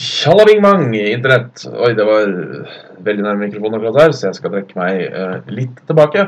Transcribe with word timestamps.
Tjallabing-bang, 0.00 0.94
internett. 0.96 1.60
Oi, 1.76 1.90
det 1.92 2.04
var 2.08 2.30
veldig 3.04 3.24
nærme 3.26 3.44
mikrofonen 3.44 3.76
akkurat 3.76 3.98
her, 4.00 4.12
så 4.16 4.30
jeg 4.30 4.38
skal 4.38 4.54
trekke 4.54 4.78
meg 4.78 5.02
uh, 5.12 5.50
litt 5.52 5.82
tilbake. 5.90 6.22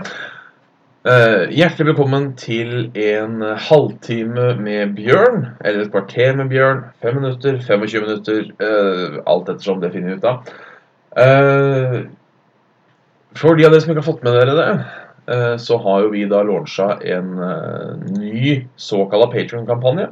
Uh, 1.08 1.48
hjertelig 1.48 1.86
velkommen 1.88 2.26
til 2.36 2.90
en 3.00 3.40
halvtime 3.40 4.50
med 4.60 4.92
Bjørn, 4.98 5.46
eller 5.64 5.86
et 5.86 5.94
kvarter 5.94 6.36
med 6.36 6.52
Bjørn. 6.52 6.84
Fem 7.00 7.16
minutter, 7.16 7.56
25 7.64 8.04
minutter, 8.04 8.52
Uh, 8.60 9.22
alt 9.24 9.48
ettersom 9.48 9.80
det 9.80 9.94
finner 9.96 10.12
vi 10.12 10.20
ut 10.20 10.28
av. 10.28 10.52
For 13.40 13.56
de 13.56 13.64
av 13.64 13.72
dere 13.72 13.80
som 13.80 13.94
ikke 13.94 14.02
har 14.02 14.10
fått 14.10 14.24
med 14.28 14.36
dere 14.36 14.60
det, 14.60 14.68
så 15.64 15.80
har 15.80 16.04
jo 16.04 16.12
vi 16.12 16.28
da 16.28 16.44
launcha 16.44 16.92
en 17.14 17.34
ny 18.20 18.54
såkalla 18.76 19.32
Patreon-kampanje. 19.32 20.10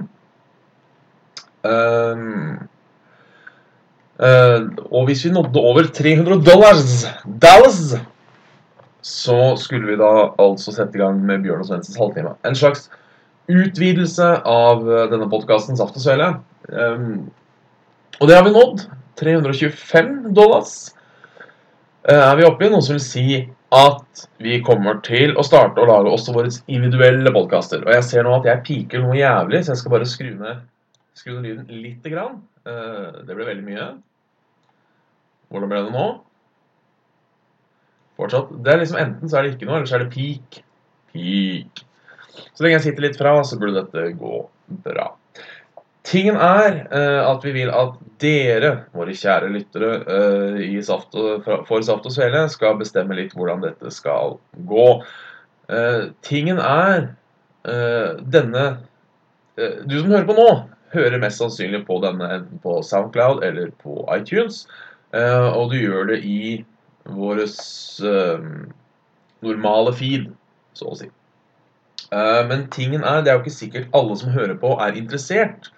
Um, 1.61 2.70
og 4.21 5.07
hvis 5.08 5.22
vi 5.25 5.31
nådde 5.32 5.61
over 5.64 5.86
300 5.96 6.43
dollars, 6.45 7.07
Dallas, 7.40 7.95
så 9.00 9.57
skulle 9.57 9.89
vi 9.89 9.96
da 10.00 10.11
altså 10.40 10.75
sette 10.75 10.99
i 10.99 11.00
gang 11.00 11.22
med 11.25 11.45
Bjørn 11.45 11.62
og 11.64 11.71
Svendsens 11.71 11.96
halvtime. 11.96 12.35
En 12.45 12.57
slags 12.59 12.90
utvidelse 13.50 14.29
av 14.46 14.85
uh, 14.86 15.04
denne 15.11 15.29
podkasten 15.31 15.79
Saft 15.79 15.96
og 15.98 16.04
Svele. 16.04 16.32
Um, 16.68 17.31
og 18.21 18.29
det 18.29 18.36
har 18.36 18.45
vi 18.46 18.54
nådd. 18.54 18.85
325 19.21 20.31
dollars 20.37 20.75
uh, 22.09 22.31
er 22.31 22.37
vi 22.39 22.46
oppe 22.48 22.67
i, 22.67 22.71
noe 22.73 22.84
som 22.84 22.96
vil 22.96 23.04
si 23.04 23.25
at 23.71 24.23
vi 24.43 24.59
kommer 24.67 24.98
til 25.07 25.37
å 25.39 25.45
starte 25.46 25.82
å 25.82 25.89
lage 25.89 26.11
også 26.11 26.34
våre 26.34 26.53
individuelle 26.73 27.32
podkaster. 27.34 27.84
Og 27.87 27.95
jeg 27.95 28.07
ser 28.07 28.26
nå 28.26 28.34
at 28.39 28.48
jeg 28.48 28.64
piker 28.67 29.04
noe 29.04 29.18
jævlig, 29.18 29.62
så 29.64 29.75
jeg 29.75 29.82
skal 29.82 29.96
bare 29.96 30.09
skru 30.11 30.34
ned 30.34 30.67
Skru 31.18 31.34
ned 31.34 31.43
lyden 31.45 31.82
lite 31.82 32.09
grann. 32.12 32.39
Uh, 32.64 33.27
det 33.27 33.34
ble 33.34 33.48
veldig 33.48 33.67
mye. 33.67 33.89
Hvordan 35.50 35.70
ble 35.70 35.84
det 35.86 35.95
nå? 35.95 36.09
Fortsatt. 38.20 38.51
Det 38.65 38.73
er 38.73 38.83
liksom 38.83 39.01
Enten 39.01 39.31
så 39.31 39.39
er 39.39 39.47
det 39.47 39.55
ikke 39.56 39.69
noe, 39.69 39.81
eller 39.81 39.91
så 39.91 39.98
er 39.98 40.05
det 40.05 40.12
peak. 40.15 40.61
Peak. 41.15 41.84
Så 42.55 42.65
lenge 42.65 42.79
jeg 42.79 42.87
sitter 42.91 43.06
litt 43.06 43.19
fra, 43.19 43.34
så 43.45 43.59
burde 43.61 43.83
dette 43.83 44.12
gå 44.21 44.45
bra. 44.84 45.09
Tingen 46.06 46.39
er 46.41 46.78
uh, 46.91 47.28
at 47.28 47.45
vi 47.45 47.53
vil 47.55 47.71
at 47.77 47.98
dere, 48.23 48.71
våre 48.97 49.15
kjære 49.17 49.51
lyttere 49.53 49.91
uh, 50.09 50.78
saft 50.84 51.17
og, 51.19 51.45
for 51.69 51.84
Saft 51.87 52.09
og 52.09 52.15
Svele, 52.15 52.47
skal 52.53 52.78
bestemme 52.81 53.19
litt 53.19 53.34
hvordan 53.37 53.65
dette 53.65 53.93
skal 53.95 54.39
gå. 54.71 54.89
Uh, 55.71 56.11
tingen 56.27 56.59
er 56.59 57.11
denne 57.61 58.62
Du 59.84 59.93
som 59.98 60.06
hører 60.09 60.25
på 60.25 60.33
nå, 60.33 60.47
hører 60.95 61.21
mest 61.21 61.43
sannsynlig 61.43 61.83
på 61.84 61.98
denne 62.01 62.25
enten 62.39 62.62
på 62.65 62.78
SoundCloud 62.81 63.43
eller 63.45 63.69
på 63.83 63.98
iTunes. 64.15 64.62
Uh, 65.14 65.50
og 65.58 65.72
du 65.72 65.80
gjør 65.80 66.12
det 66.12 66.20
i 66.27 66.61
vår 67.11 67.42
uh, 67.42 68.44
normale 69.42 69.94
feed, 69.98 70.28
så 70.78 70.92
å 70.92 70.97
si. 70.98 71.11
Uh, 72.11 72.47
men 72.50 72.69
tingen 72.75 73.03
er, 73.03 73.25
det 73.25 73.33
er 73.33 73.38
jo 73.38 73.44
ikke 73.44 73.56
sikkert 73.56 73.97
alle 73.97 74.16
som 74.20 74.34
hører 74.34 74.56
på, 74.61 74.77
er 74.78 74.98
interessert 74.98 75.72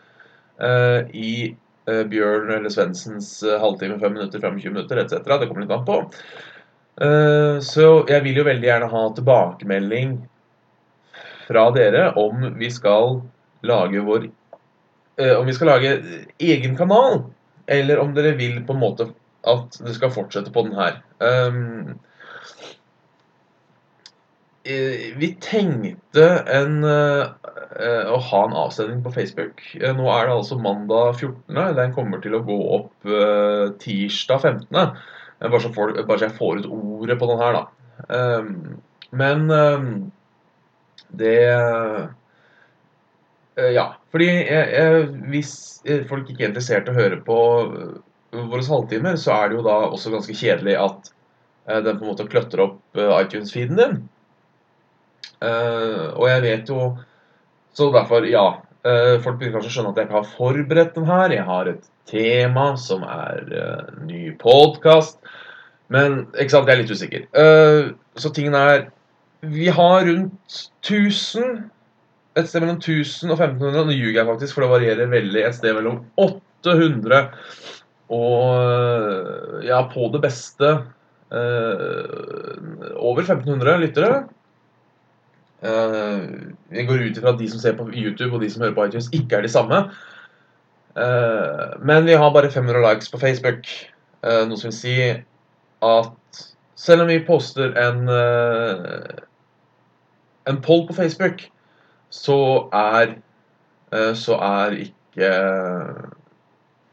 i 0.63 1.57
Bjørn 1.83 2.53
eller 2.55 2.71
Svendsens 2.71 3.41
halvtime, 3.43 3.97
fem 3.99 4.13
minutter, 4.15 4.39
25 4.39 4.71
minutter 4.77 5.01
etc. 5.01 5.25
Det 5.27 5.49
kommer 5.49 5.65
litt 5.65 5.73
an 5.75 5.87
på. 5.89 5.97
så 7.67 7.87
jeg 8.07 8.23
vil 8.23 8.39
jo 8.39 8.45
veldig 8.47 8.69
gjerne 8.69 8.91
ha 8.93 9.01
tilbakemelding 9.17 10.13
fra 11.49 11.65
dere 11.75 12.05
om 12.21 12.45
vi 12.61 12.71
skal 12.71 13.19
lage 13.67 14.05
vår 14.07 14.29
eh, 15.17 15.35
om 15.35 15.47
vi 15.47 15.55
skal 15.57 15.73
lage 15.73 15.97
egen 16.39 16.77
kanal, 16.77 17.25
eller 17.67 17.99
om 17.99 18.15
dere 18.15 18.37
vil 18.39 18.61
på 18.67 18.77
en 18.77 18.83
måte 18.83 19.09
at 19.49 19.79
det 19.83 19.95
skal 19.97 20.13
fortsette 20.15 20.53
på 20.55 20.65
den 20.67 20.77
her. 20.77 20.99
Um, 21.19 21.99
vi 25.19 25.33
tenkte 25.43 26.27
en, 26.55 26.85
uh, 26.87 27.33
å 28.13 28.19
ha 28.29 28.43
en 28.47 28.55
avstemning 28.61 29.01
på 29.03 29.15
Facebook. 29.15 29.65
Nå 29.75 30.07
er 30.13 30.29
det 30.29 30.37
altså 30.37 30.59
mandag 30.63 31.19
14. 31.19 31.59
Den 31.79 31.95
kommer 31.97 32.23
til 32.23 32.39
å 32.39 32.45
gå 32.47 32.59
opp 32.79 33.11
tirsdag 33.83 34.47
15. 34.53 34.71
Bare 35.43 35.63
så, 35.65 35.73
for, 35.75 35.91
bare, 36.07 36.21
så 36.21 36.29
jeg 36.29 36.39
får 36.39 36.63
ut 36.63 36.71
ordet 36.71 37.19
på 37.19 37.31
den 37.33 37.43
her, 37.43 37.59
da. 37.59 37.65
Um, 38.07 38.53
men 39.11 39.51
um, 39.51 39.89
det 41.19 41.35
ja. 43.75 43.89
Fordi 44.13 44.29
jeg, 44.29 44.69
jeg, 44.73 45.05
hvis 45.33 45.53
folk 46.09 46.31
ikke 46.31 46.47
er 46.47 46.53
interessert 46.53 46.89
i 46.89 46.93
å 46.93 46.97
høre 46.97 47.19
på 47.27 47.37
våre 48.33 48.65
halvtimer, 48.67 49.19
så 49.21 49.35
er 49.37 49.51
det 49.51 49.59
jo 49.59 49.67
da 49.67 49.77
også 49.89 50.13
ganske 50.15 50.37
kjedelig 50.37 50.77
at 50.81 51.11
uh, 51.69 51.81
den 51.85 51.99
på 51.99 52.05
en 52.05 52.11
måte 52.11 52.29
kløtter 52.31 52.65
opp 52.65 52.81
iTunes-feeden 52.97 53.81
din. 53.81 54.03
og 55.43 56.27
jeg 56.29 56.43
vet 56.43 56.69
jo 56.71 56.93
Så 57.75 57.89
derfor, 57.91 58.27
ja. 58.29 58.61
folk 59.25 59.39
begynner 59.39 59.55
kanskje 59.57 59.71
å 59.71 59.75
skjønne 59.75 59.91
at 59.95 59.97
jeg 59.97 60.07
ikke 60.07 60.19
har 60.19 60.33
forberedt 60.37 60.95
den 60.95 61.07
her. 61.09 61.33
Jeg 61.33 61.45
har 61.49 61.69
et 61.71 61.87
tema 62.07 62.67
som 62.77 63.01
er 63.09 63.47
ny 64.05 64.35
podkast. 64.37 65.17
Men 65.89 66.27
ikke 66.37 66.53
sant, 66.53 66.69
jeg 66.69 66.75
er 66.77 66.83
litt 66.83 66.93
usikker. 66.93 67.25
så 68.21 68.33
tingen 68.37 68.55
er 68.55 68.91
Vi 69.41 69.71
har 69.73 70.05
rundt 70.05 70.61
1000 70.85 71.71
et 72.39 72.49
sted 72.49 72.63
mellom 72.65 72.79
1000 72.81 73.33
og 73.33 73.41
1500. 73.41 73.87
Nå 73.87 73.97
ljuger 73.97 74.21
jeg 74.23 74.29
faktisk, 74.29 74.57
for 74.57 74.65
det 74.65 74.73
varierer 74.73 75.11
veldig. 75.13 75.43
Et 75.45 75.57
sted 75.57 75.77
mellom 75.77 76.01
800 76.21 77.27
og 78.11 79.63
ja, 79.65 79.83
på 79.93 80.09
det 80.13 80.21
beste 80.25 80.71
eh, 81.33 82.93
over 82.99 83.23
1500 83.23 83.79
lyttere. 83.83 84.23
Eh, 85.63 86.25
jeg 86.75 86.89
går 86.89 87.05
ut 87.07 87.21
ifra 87.21 87.33
at 87.35 87.41
de 87.41 87.51
som 87.51 87.63
ser 87.63 87.77
på 87.79 87.89
YouTube 87.93 88.35
og 88.35 88.43
de 88.43 88.51
som 88.51 88.65
hører 88.65 88.77
på 88.77 88.89
iTunes, 88.89 89.11
ikke 89.15 89.39
er 89.39 89.47
de 89.47 89.53
samme. 89.53 89.83
Eh, 90.97 91.67
men 91.81 92.09
vi 92.09 92.19
har 92.19 92.35
bare 92.35 92.51
500 92.51 92.83
likes 92.89 93.13
på 93.13 93.21
Facebook, 93.23 93.69
eh, 94.27 94.43
noe 94.49 94.61
som 94.61 94.73
vil 94.73 94.79
si 94.81 94.97
at 95.83 96.43
selv 96.77 97.05
om 97.05 97.11
vi 97.11 97.23
poster 97.27 97.73
en 97.79 98.09
eh, 98.11 99.23
en 100.51 100.63
poll 100.63 100.87
på 100.89 100.95
Facebook 100.95 101.45
så 102.11 102.69
er 102.73 103.17
eh, 103.93 104.15
så 104.15 104.37
er 104.37 104.77
ikke 104.87 105.31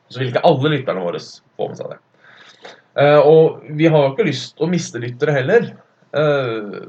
Så 0.09 0.19
vil 0.19 0.31
ikke 0.31 0.45
alle 0.47 0.73
lytterne 0.73 1.03
våre 1.05 1.21
få 1.21 1.69
med 1.69 1.79
seg 1.79 1.93
det. 1.93 1.99
Eh, 2.99 3.19
og 3.21 3.61
vi 3.77 3.87
har 3.87 4.03
jo 4.03 4.13
ikke 4.13 4.27
lyst 4.27 4.59
å 4.59 4.69
miste 4.69 5.01
lyttere 5.01 5.35
heller 5.35 5.67
eh, 6.17 6.79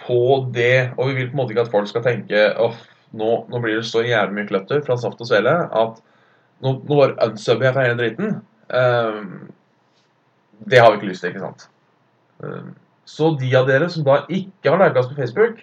på 0.00 0.20
det. 0.54 0.92
Og 0.96 1.10
vi 1.10 1.18
vil 1.18 1.30
på 1.30 1.36
en 1.36 1.42
måte 1.42 1.54
ikke 1.54 1.66
at 1.66 1.74
folk 1.74 1.90
skal 1.90 2.04
tenke 2.06 2.46
at 2.50 2.80
nå, 3.16 3.30
nå 3.50 3.62
blir 3.62 3.78
det 3.78 3.86
så 3.88 4.04
jævlig 4.04 4.38
mye 4.38 4.50
kløtter 4.50 4.82
fra 4.86 4.96
Saft 5.00 5.20
og 5.22 5.28
Svele 5.28 5.54
at 5.66 6.00
nå, 6.64 6.72
nå 6.80 6.96
bare 6.96 7.28
unsubber 7.28 7.68
jeg 7.68 7.76
fra 7.76 7.86
hele 7.86 8.00
driten. 8.00 8.40
Det 10.66 10.80
har 10.80 10.90
vi 10.90 10.98
ikke 10.98 11.10
lyst 11.10 11.24
til, 11.24 11.34
ikke 11.34 11.44
sant. 11.44 11.66
Så 13.06 13.30
de 13.38 13.50
av 13.56 13.68
dere 13.68 13.88
som 13.92 14.04
da 14.06 14.22
ikke 14.24 14.72
har 14.72 14.80
lika 14.80 15.02
oss 15.02 15.10
på 15.12 15.18
Facebook, 15.20 15.60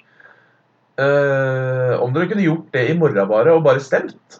om 1.01 2.13
dere 2.13 2.29
kunne 2.29 2.45
gjort 2.45 2.69
det 2.77 2.85
i 2.91 2.97
morgen 2.97 3.29
bare, 3.29 3.57
og 3.57 3.65
bare 3.65 3.83
stemt. 3.83 4.39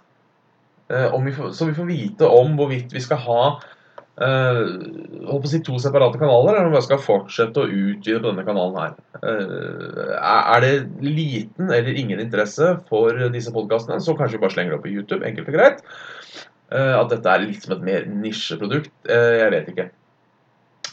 Uh, 0.94 1.16
vi 1.26 1.34
får, 1.34 1.54
så 1.58 1.66
vi 1.70 1.78
får 1.78 1.90
vite 1.90 2.28
om 2.30 2.58
hvorvidt 2.60 2.94
vi 2.94 3.02
skal 3.02 3.22
ha 3.24 3.44
uh, 4.22 5.40
si 5.50 5.62
to 5.66 5.80
separate 5.82 6.20
kanaler, 6.22 6.58
eller 6.58 6.70
om 6.70 6.76
vi 6.76 6.84
skal 6.86 7.02
fortsette 7.02 7.64
å 7.64 7.70
utvide 7.70 8.22
på 8.22 8.30
denne 8.30 8.46
kanalen 8.46 8.80
her. 8.82 8.98
Uh, 9.24 10.14
er 10.20 10.66
det 10.66 10.74
liten 11.02 11.72
eller 11.72 11.98
ingen 11.98 12.22
interesse 12.22 12.76
for 12.92 13.18
disse 13.34 13.54
podkastene, 13.56 14.02
så 14.04 14.16
kanskje 14.20 14.38
vi 14.38 14.44
bare 14.46 14.58
slenger 14.58 14.76
det 14.76 14.82
opp 14.82 14.86
på 14.86 14.94
YouTube. 14.94 15.26
Enkelt 15.26 15.50
og 15.50 15.58
greit. 15.58 15.88
at 16.74 17.10
dette 17.12 17.30
er 17.30 17.44
litt 17.44 17.62
som 17.62 17.76
et 17.76 17.84
mer 17.86 18.06
nisjeprodukt. 18.10 18.94
jeg 19.06 19.50
vet 19.52 19.68
ikke. 19.70 19.90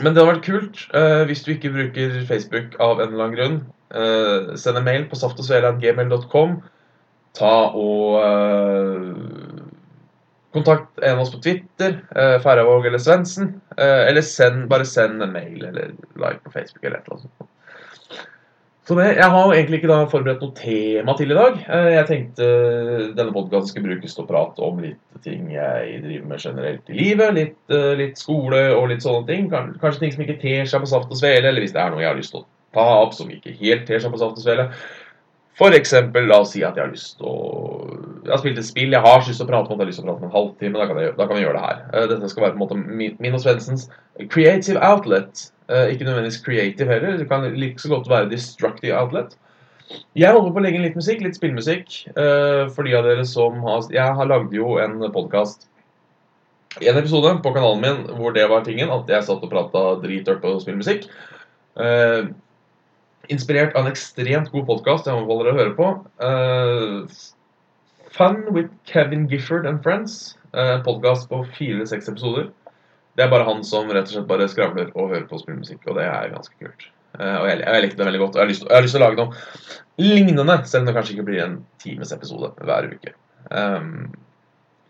Men 0.00 0.12
det 0.12 0.20
hadde 0.20 0.32
vært 0.35 0.44
kult 0.44 0.82
hvis 1.29 1.44
du 1.44 1.55
ikke 1.55 1.73
bruker 1.73 2.19
Facebook 2.29 2.75
av 2.81 3.00
en 3.00 3.14
eller 3.14 3.25
annen 3.25 3.37
grunn. 3.38 3.61
Uh, 3.91 4.55
send 4.55 4.79
en 4.79 4.87
mail 4.87 5.08
på 5.11 5.19
saftogsvele.gmail.com. 5.19 6.61
Ta 7.38 7.55
og 7.79 8.20
uh, 8.23 9.50
kontakt 10.52 10.99
en 10.99 11.14
av 11.19 11.20
oss 11.20 11.32
på 11.35 11.43
Twitter, 11.43 12.00
eh, 12.17 12.37
Færøyvåg 12.43 12.87
eller 12.87 12.99
Svendsen. 13.02 13.61
Eh, 13.76 14.08
eller 14.08 14.25
send, 14.26 14.69
bare 14.69 14.87
send 14.88 15.23
en 15.23 15.32
mail 15.32 15.64
eller 15.64 15.94
like 16.17 16.43
på 16.44 16.52
Facebook 16.52 16.85
eller 16.85 16.99
et 16.99 17.08
eller 17.08 17.20
annet. 17.20 17.49
Så 18.88 18.97
det, 18.97 19.17
Jeg 19.17 19.31
har 19.31 19.47
jo 19.47 19.52
egentlig 19.55 19.79
ikke 19.79 19.93
da 19.93 19.99
forberedt 20.11 20.41
noe 20.43 20.55
tema 20.56 21.14
til 21.14 21.31
i 21.31 21.35
dag. 21.37 21.58
Jeg 21.94 22.06
tenkte 22.08 22.47
denne 23.14 23.31
podkasten 23.31 23.69
skulle 23.69 23.93
brukes 23.93 24.17
til 24.17 24.25
å 24.25 24.26
prate 24.26 24.64
om 24.67 24.81
litt 24.82 25.20
ting 25.23 25.52
jeg 25.52 26.00
driver 26.02 26.26
med 26.26 26.43
generelt 26.43 26.91
i 26.91 26.96
livet. 26.99 27.35
Litt, 27.37 27.76
litt 28.00 28.19
skole 28.19 28.64
og 28.75 28.88
litt 28.91 29.05
sånne 29.05 29.29
ting. 29.29 29.46
Kanskje 29.53 30.00
ting 30.00 30.17
som 30.17 30.25
ikke 30.25 30.41
ter 30.43 30.67
seg 30.67 30.82
på 30.82 30.91
saft 30.91 31.12
og 31.12 31.20
svele, 31.20 31.53
eller 31.53 31.62
hvis 31.62 31.76
det 31.76 31.85
er 31.85 31.94
noe 31.94 32.03
jeg 32.03 32.11
har 32.11 32.19
lyst 32.19 32.35
til 32.35 32.43
å 32.43 32.49
ta 32.75 32.88
opp 33.05 33.14
som 33.14 33.31
ikke 33.31 33.55
helt 33.61 33.87
ter 33.87 34.03
seg 34.03 34.11
på 34.11 34.19
saft 34.25 34.41
og 34.41 34.43
svele. 34.43 34.67
For 35.58 35.75
eksempel, 35.76 36.25
la 36.31 36.41
oss 36.41 36.55
si 36.55 36.62
at 36.64 36.76
jeg 36.79 36.85
har 36.87 36.93
lyst 36.93 37.19
til 37.19 37.26
å 37.29 37.35
Jeg 38.25 38.32
har 38.32 38.41
spilt 38.43 38.58
et 38.61 38.69
spill 38.69 38.94
jeg 38.94 39.02
har 39.02 39.23
lyst 39.25 39.41
til 39.41 39.47
å 39.47 39.50
prate 39.50 39.73
om, 39.73 39.75
at 39.75 39.81
jeg 39.81 39.85
har 39.85 39.91
lyst 39.91 40.00
til 40.00 40.06
å 40.06 40.11
prate 40.12 40.23
om 40.23 40.29
en 40.29 40.35
halvtime. 40.37 40.79
Da 40.79 40.87
kan, 40.88 41.00
jeg, 41.02 41.14
da 41.19 41.26
kan 41.26 41.37
vi 41.37 41.43
gjøre 41.44 41.56
det 41.58 41.64
her. 41.67 41.79
Eh, 41.93 42.08
Dette 42.12 42.29
skal 42.31 42.44
være 42.44 42.55
på 42.55 42.58
en 42.58 42.64
måte 42.64 43.17
min, 43.20 43.35
og 43.35 43.43
Svendsens 43.43 43.87
creative 44.32 44.81
outlet. 44.85 45.47
Eh, 45.69 45.93
Ikke 45.94 46.06
nødvendigvis 46.06 46.43
creative 46.44 46.93
heller. 46.93 47.17
Det 47.19 47.29
kan 47.29 47.49
like 47.56 47.81
så 47.82 47.91
godt 47.93 48.11
være 48.12 48.31
destructive 48.31 48.97
outlet. 48.97 49.35
Jeg 50.14 50.31
holder 50.31 50.52
på 50.55 50.61
å 50.61 50.62
legge 50.62 50.79
inn 50.79 50.87
litt 50.87 50.99
musikk, 51.00 51.25
litt 51.25 51.38
spillmusikk. 51.41 51.96
eh, 52.14 52.69
For 52.70 52.87
de 52.87 52.94
av 52.94 53.08
dere 53.08 53.25
som 53.26 53.58
har 53.64 53.82
Jeg 53.91 54.14
har 54.20 54.31
lagd 54.31 54.55
jo 54.55 54.76
en 54.79 55.00
podkast 55.11 55.67
en 56.79 56.96
episode 57.00 57.32
på 57.43 57.50
kanalen 57.50 57.81
min 57.82 58.17
hvor 58.20 58.31
det 58.32 58.44
var 58.49 58.62
tingen, 58.62 58.93
at 58.94 59.08
jeg 59.11 59.26
satt 59.26 59.43
og 59.43 59.50
prata 59.50 59.81
dritørt 60.05 60.38
på 60.44 60.53
spillmusikk. 60.62 61.08
Eh, 63.31 63.35
inspirert 63.35 63.77
av 63.77 63.87
en 63.87 63.93
ekstremt 63.93 64.50
god 64.50 64.67
podkast 64.67 65.06
jeg 65.06 65.15
anbefaler 65.15 65.50
å 65.50 65.56
høre 65.59 65.75
på. 65.77 65.88
Uh, 66.21 67.06
Fun 68.11 68.53
with 68.53 68.71
Kevin 68.85 69.29
Gifford 69.29 69.67
and 69.67 69.82
Friends. 69.82 70.37
Uh, 70.53 70.82
podkast 70.82 71.29
på 71.31 71.44
fire-seks 71.56 72.09
episoder. 72.09 72.50
Det 73.17 73.25
er 73.25 73.31
bare 73.31 73.47
han 73.47 73.62
som 73.65 73.91
rett 73.91 74.09
og 74.09 74.17
slett 74.17 74.29
bare 74.29 74.49
skravler 74.49 74.91
og 74.94 75.12
hører 75.12 75.29
på 75.29 75.38
spillmusikk, 75.38 75.85
og 75.87 75.99
det 75.99 76.06
er 76.09 76.32
ganske 76.32 76.55
kult. 76.59 76.88
Uh, 77.19 77.43
og 77.43 77.47
jeg, 77.50 77.61
jeg 77.62 77.85
likte 77.85 78.00
det 78.00 78.09
veldig 78.09 78.23
godt. 78.25 78.37
og 78.37 78.43
Jeg 78.43 78.56
jeg 78.59 78.75
har 78.75 78.82
lyst 78.82 78.97
til 78.97 79.03
å 79.03 79.06
lage 79.06 79.21
noe 79.21 79.38
lignende, 80.00 80.59
selv 80.67 80.82
om 80.82 80.91
det 80.91 80.97
kanskje 80.99 81.15
ikke 81.17 81.29
blir 81.31 81.44
en 81.44 81.61
times 81.82 82.12
episode 82.17 82.50
hver 82.59 82.91
uke. 82.91 83.15
Um, 83.50 84.11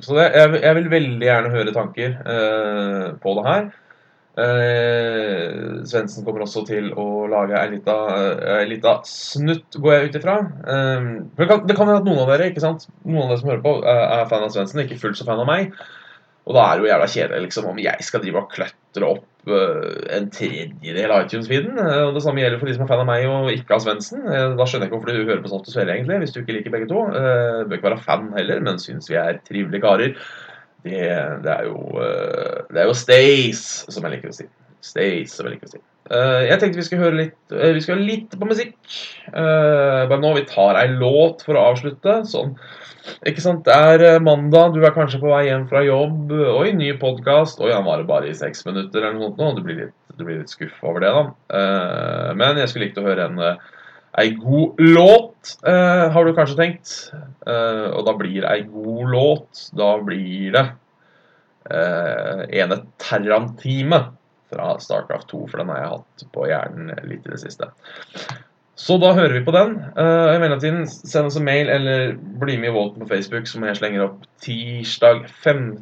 så 0.01 0.17
det, 0.17 0.31
jeg, 0.33 0.63
jeg 0.65 0.77
vil 0.79 0.91
veldig 0.91 1.29
gjerne 1.29 1.53
høre 1.53 1.77
tanker 1.77 2.17
uh, 2.25 3.07
på 3.21 3.37
det 3.37 3.49
her. 3.51 3.71
Uh, 4.39 5.83
Svendsen 5.91 6.25
kommer 6.25 6.45
også 6.45 6.63
til 6.69 6.93
å 6.95 7.27
lage 7.31 7.57
ei 7.59 7.73
lita, 7.73 7.97
ei 8.61 8.69
lita 8.71 9.01
snutt, 9.09 9.79
går 9.81 9.97
jeg 9.97 10.11
ut 10.11 10.19
ifra. 10.21 10.37
Eh, 10.75 11.09
det 11.37 11.49
kan 11.49 11.65
hende 11.89 11.99
at 11.99 12.07
noen 12.07 12.23
av 12.23 12.31
dere 12.31 12.51
ikke 12.53 12.63
sant? 12.63 12.87
Noen 13.03 13.27
av 13.27 13.33
dere 13.33 13.41
som 13.43 13.51
hører 13.51 13.65
på, 13.65 13.75
er, 13.83 14.29
fan 14.31 14.47
av 14.47 14.53
Svendsen, 14.55 14.85
ikke 14.85 15.01
fullt 15.03 15.19
så 15.19 15.27
fan 15.29 15.43
av 15.43 15.51
meg. 15.51 15.75
Og 16.49 16.57
da 16.57 16.67
er 16.67 16.79
det 16.79 16.85
jo 16.85 16.91
jævla 16.91 17.09
kjedelig 17.13 17.47
liksom, 17.47 17.67
om 17.71 17.81
jeg 17.83 18.05
skal 18.07 18.23
drive 18.23 18.41
og 18.41 18.55
kløtre 18.55 19.09
opp 19.09 19.51
eh, 19.55 19.99
en 20.17 20.29
tredjedel 20.35 21.15
av 21.15 21.27
iTunes-feeden. 21.27 21.77
Uh, 21.79 22.05
og 22.09 22.17
det 22.17 22.23
samme 22.25 22.43
gjelder 22.43 22.63
for 22.63 22.71
de 22.71 22.77
som 22.77 22.87
er 22.87 22.91
fan 22.91 23.03
av 23.05 23.11
meg 23.11 23.27
og 23.31 23.51
ikke 23.53 23.77
av 23.77 23.85
Svendsen. 23.85 24.25
Uh, 24.27 24.55
da 24.59 24.67
skjønner 24.67 24.87
jeg 24.87 24.91
ikke 24.91 24.99
hvorfor 24.99 25.13
du 25.13 25.31
hører 25.31 25.43
på 25.45 25.53
Saft 25.53 25.69
og 25.69 25.75
Svele, 25.75 25.97
egentlig, 25.97 26.21
hvis 26.23 26.35
du 26.35 26.41
ikke 26.41 26.57
liker 26.57 26.75
begge 26.75 26.89
to. 26.91 27.05
Bør 27.11 27.77
ikke 27.77 27.91
være 27.91 28.05
fan 28.07 28.31
heller, 28.39 28.63
men 28.67 28.81
syns 28.83 29.11
vi 29.13 29.19
er 29.21 29.43
trivelige 29.47 29.85
karer. 29.85 30.17
Det, 30.85 31.05
det, 31.45 31.53
er 31.53 31.69
jo 31.69 31.77
uh, 31.99 32.65
Det 32.71 32.83
er 32.83 32.89
jo 32.89 32.97
Stace, 32.97 33.87
som 33.93 34.05
jeg 34.07 34.17
liker 34.17 34.33
å 34.33 34.37
si. 34.37 34.47
Stace, 34.81 35.33
som 35.35 35.49
jeg 35.49 35.57
liker 35.57 35.69
å 35.69 35.73
si. 35.75 35.81
Uh, 36.11 36.43
jeg 36.47 36.59
tenkte 36.59 36.81
vi 36.81 36.85
skulle 36.87 37.05
høre 37.05 37.19
litt 37.19 37.55
uh, 37.55 37.71
Vi 37.77 37.83
skal 37.85 37.99
høre 37.99 38.07
litt 38.09 38.37
på 38.37 38.49
musikk. 38.49 38.77
bare 39.31 40.21
nå. 40.23 40.35
Vi 40.39 40.47
tar 40.51 40.79
ei 40.81 40.89
låt 40.95 41.45
for 41.47 41.59
å 41.59 41.67
avslutte. 41.73 42.21
Sånn. 42.29 42.55
Ikke 43.29 43.43
sant? 43.45 43.67
Det 43.67 43.75
er 43.75 44.23
mandag, 44.23 44.77
du 44.77 44.85
er 44.85 44.95
kanskje 44.95 45.21
på 45.23 45.33
vei 45.33 45.47
hjem 45.49 45.67
fra 45.71 45.83
jobb. 45.85 46.33
Oi, 46.33 46.71
ny 46.77 46.93
podkast. 47.01 47.61
Oi, 47.63 47.73
han 47.75 47.87
varer 47.89 48.07
bare 48.09 48.31
i 48.31 48.37
seks 48.37 48.65
minutter 48.69 49.03
eller 49.03 49.19
noe 49.19 49.31
sånt 49.31 49.41
nå. 49.43 49.53
Du 49.59 49.67
blir 49.67 49.83
litt, 49.85 49.97
du 50.17 50.25
litt 50.29 50.53
skuffa 50.53 50.91
over 50.93 51.05
det, 51.05 51.13
da. 51.17 52.33
men 52.37 52.61
jeg 52.61 52.71
skulle 52.71 52.89
likt 52.89 53.01
å 53.01 53.07
høre 53.07 53.29
en 53.31 53.41
Ei 54.19 54.33
god 54.35 54.81
låt, 54.81 55.59
uh, 55.67 56.11
har 56.11 56.25
du 56.25 56.35
kanskje 56.35 56.59
tenkt. 56.59 56.95
Uh, 57.47 57.95
og 57.95 58.05
da 58.09 58.15
blir 58.19 58.47
ei 58.49 58.65
god 58.67 59.13
låt 59.13 59.69
Da 59.79 59.93
blir 60.03 60.51
det 60.57 60.65
uh, 61.71 62.43
ene 62.51 62.81
Terran-time 62.99 64.03
fra 64.51 64.73
Starcraft 64.83 65.31
2, 65.31 65.45
for 65.47 65.63
den 65.63 65.71
har 65.71 65.79
jeg 65.79 65.93
hatt 65.93 66.25
på 66.35 66.47
hjernen 66.51 66.91
litt 67.07 67.29
i 67.29 67.35
det 67.37 67.39
siste. 67.45 67.71
Så 68.81 68.97
da 68.99 69.13
hører 69.15 69.37
vi 69.37 69.45
på 69.47 69.55
den. 69.55 69.77
Uh, 69.95 70.35
I 70.35 70.41
mellomtiden, 70.43 70.89
send 70.91 71.31
oss 71.31 71.39
en 71.39 71.47
mail 71.47 71.71
eller 71.71 72.17
bli 72.43 72.59
med 72.59 72.73
i 72.73 72.75
Volten 72.75 73.05
på 73.05 73.13
Facebook, 73.13 73.47
som 73.47 73.63
jeg 73.69 73.79
slenger 73.79 74.09
opp 74.09 74.25
tirsdag 74.43 75.29
15. 75.29 75.77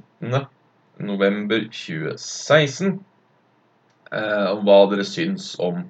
november 0.98 1.64
2016. 1.72 2.98
om 4.08 4.62
hva 4.64 4.76
dere 4.88 5.04
syns 5.04 5.50
om 5.60 5.82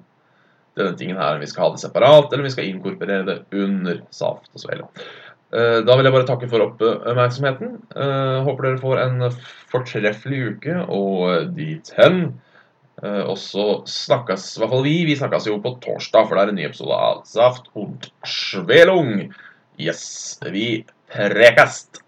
denne 0.79 0.99
tingen 0.99 1.19
her, 1.19 1.37
om 1.37 1.43
vi 1.43 1.49
skal 1.51 1.65
ha 1.65 1.71
det 1.75 1.81
separat, 1.83 2.27
eller 2.29 2.43
om 2.43 2.47
vi 2.47 2.53
skal 2.55 2.69
inkorporere 2.69 3.27
det 3.27 3.37
under 3.55 4.01
saft 4.15 4.49
og 4.53 4.63
svele. 4.63 4.87
Da 5.49 5.95
vil 5.97 6.05
jeg 6.05 6.13
bare 6.13 6.27
takke 6.29 6.49
for 6.51 6.61
oppmerksomheten. 6.67 7.71
Håper 8.45 8.67
dere 8.67 8.81
får 8.83 8.99
en 9.01 9.23
fortreffelig 9.71 10.41
uke, 10.53 10.75
og 10.93 11.55
dit 11.57 11.89
hen. 11.97 12.19
Og 13.01 13.37
så 13.41 13.65
snakkes 13.89 14.45
i 14.53 14.61
hvert 14.61 14.73
fall 14.75 14.85
vi. 14.85 14.97
Vi 15.07 15.15
snakkes 15.17 15.47
jo 15.49 15.57
på 15.63 15.71
torsdag, 15.85 16.27
for 16.27 16.37
det 16.37 16.43
er 16.43 16.53
en 16.53 16.59
ny 16.59 16.67
episode 16.67 16.99
av 17.09 17.23
Saft 17.29 17.71
und 17.79 18.11
Svelung. 18.27 19.33
Yes, 19.81 20.03
vi 20.53 20.83
prekast! 21.09 22.03